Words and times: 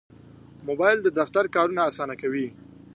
موبایل 0.67 0.97
د 1.01 1.07
دفتر 1.19 1.45
کارونه 1.55 1.81
اسانه 1.89 2.15
کوي. 2.21 2.47